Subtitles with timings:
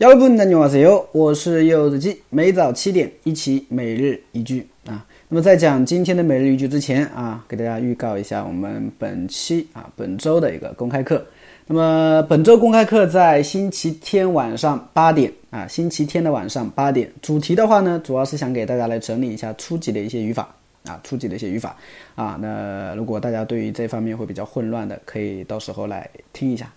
[0.00, 5.04] 여러분안녕하세요，我是柚子鸡，每早七点一起每日一句啊。
[5.28, 11.22] 那么在讲今天的每日一句之前啊，给大家预告一下我们本期啊本周的一个公开课。
[11.66, 17.12] 那么本周公开课在星期天晚上八点啊，星期天的晚上八点。
[17.20, 20.48] 主题的话呢，主要是想给大家来整理一下初级的一些语法
[20.86, 21.76] 啊，初级的一些语法
[22.14, 22.38] 啊。
[22.40, 26.72] 那如果大家对于这方面会比较混乱的，可以到时候来听一下，嗯，好吧。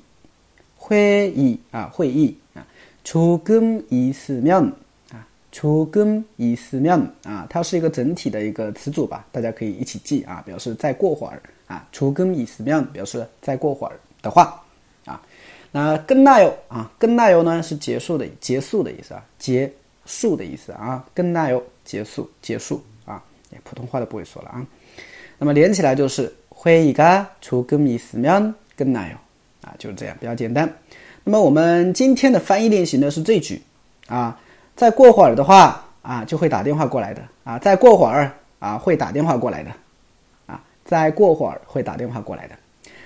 [0.78, 2.66] 会议啊，会议啊，
[3.04, 4.72] 조금있으면
[5.12, 14.64] 啊，조금있으면啊，它是一个整体的一个词组吧，大家可以一起记啊，表示再过会儿啊，조금있으면表示再过会儿的话。
[15.74, 19.72] 那跟那有啊，跟那有呢是结束的结束的意思啊，结
[20.06, 23.24] 束的意思啊，跟那有结束结束啊，
[23.64, 24.66] 普通话都不会说了啊。
[25.38, 29.18] 那么连起来就是会议가조금있으면끝나요
[29.62, 30.72] 啊，就是这样，比较简单。
[31.24, 33.62] 那么我们今天的翻译练习呢是这句
[34.08, 34.40] 啊，
[34.76, 39.70] 再过会儿的话啊就会打电话过来的啊，再过会儿啊会打电话过来的
[40.48, 42.56] 啊，再过会儿会打电话过来的。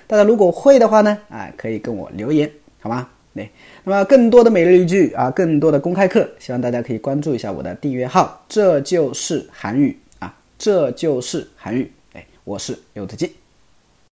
[0.06, 2.50] 大家如果会的话呢，啊可以跟我留言。
[2.79, 3.07] 好吗？
[3.35, 3.49] 对，
[3.83, 8.43] 那么更多的每日一句啊，更多的公开课，希望大家可以关注一下我的订阅号。
[8.49, 11.89] 这就是韩语啊，这就是韩语。
[12.13, 13.31] 哎，我是刘子鸡。